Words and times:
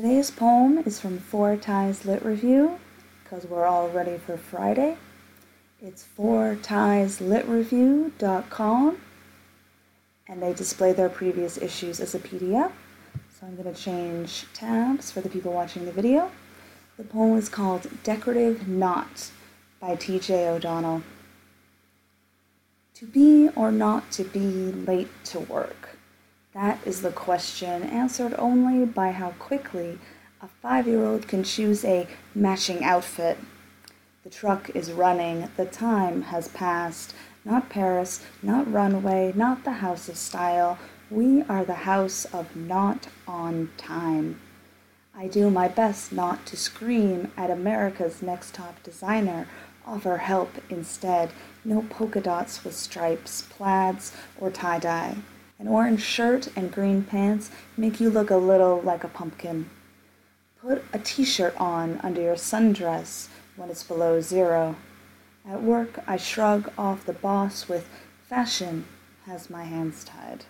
Today's 0.00 0.30
poem 0.30 0.78
is 0.86 1.00
from 1.00 1.18
Four 1.18 1.56
Ties 1.56 2.04
Lit 2.04 2.24
Review 2.24 2.78
because 3.24 3.44
we're 3.46 3.66
all 3.66 3.88
ready 3.88 4.16
for 4.16 4.36
Friday. 4.36 4.96
It's 5.82 6.06
fourtieslitReview.com 6.16 8.98
and 10.28 10.40
they 10.40 10.52
display 10.52 10.92
their 10.92 11.08
previous 11.08 11.58
issues 11.58 11.98
as 11.98 12.14
a 12.14 12.20
PDF. 12.20 12.70
So 13.28 13.48
I'm 13.48 13.56
going 13.56 13.74
to 13.74 13.82
change 13.82 14.46
tabs 14.54 15.10
for 15.10 15.20
the 15.20 15.28
people 15.28 15.52
watching 15.52 15.84
the 15.84 15.90
video. 15.90 16.30
The 16.96 17.02
poem 17.02 17.36
is 17.36 17.48
called 17.48 17.88
Decorative 18.04 18.68
Knot 18.68 19.32
by 19.80 19.96
T.J. 19.96 20.48
O'Donnell. 20.48 21.02
To 22.94 23.04
be 23.04 23.48
or 23.56 23.72
not 23.72 24.12
to 24.12 24.22
be 24.22 24.38
late 24.38 25.10
to 25.24 25.40
work. 25.40 25.97
That 26.54 26.78
is 26.86 27.02
the 27.02 27.10
question, 27.10 27.82
answered 27.82 28.34
only 28.38 28.86
by 28.86 29.12
how 29.12 29.30
quickly 29.32 29.98
a 30.40 30.48
five 30.48 30.86
year 30.86 31.04
old 31.04 31.28
can 31.28 31.44
choose 31.44 31.84
a 31.84 32.06
matching 32.34 32.82
outfit. 32.82 33.38
The 34.24 34.30
truck 34.30 34.70
is 34.74 34.90
running, 34.92 35.50
the 35.56 35.66
time 35.66 36.22
has 36.22 36.48
passed. 36.48 37.14
Not 37.44 37.68
Paris, 37.68 38.24
not 38.42 38.70
runway, 38.70 39.32
not 39.34 39.64
the 39.64 39.72
house 39.72 40.08
of 40.08 40.16
style. 40.16 40.78
We 41.10 41.42
are 41.42 41.64
the 41.64 41.84
house 41.84 42.24
of 42.26 42.54
not 42.56 43.08
on 43.26 43.70
time. 43.76 44.40
I 45.14 45.26
do 45.26 45.50
my 45.50 45.68
best 45.68 46.12
not 46.12 46.46
to 46.46 46.56
scream 46.56 47.32
at 47.36 47.50
America's 47.50 48.22
next 48.22 48.54
top 48.54 48.82
designer, 48.82 49.48
offer 49.86 50.18
help 50.18 50.50
instead. 50.70 51.30
No 51.64 51.82
polka 51.90 52.20
dots 52.20 52.64
with 52.64 52.74
stripes, 52.74 53.42
plaids, 53.42 54.12
or 54.40 54.50
tie 54.50 54.78
dye. 54.78 55.16
An 55.60 55.66
orange 55.66 56.02
shirt 56.02 56.48
and 56.54 56.72
green 56.72 57.02
pants 57.02 57.50
make 57.76 57.98
you 58.00 58.10
look 58.10 58.30
a 58.30 58.36
little 58.36 58.80
like 58.80 59.02
a 59.02 59.08
pumpkin. 59.08 59.68
Put 60.60 60.84
a 60.92 61.00
t-shirt 61.00 61.56
on 61.56 61.98
under 62.04 62.20
your 62.20 62.36
sundress 62.36 63.26
when 63.56 63.68
it's 63.68 63.82
below 63.82 64.20
zero. 64.20 64.76
At 65.48 65.62
work, 65.62 66.00
I 66.06 66.16
shrug 66.16 66.70
off 66.78 67.04
the 67.04 67.12
boss 67.12 67.68
with 67.68 67.88
fashion 68.28 68.84
has 69.26 69.50
my 69.50 69.64
hands 69.64 70.04
tied. 70.04 70.44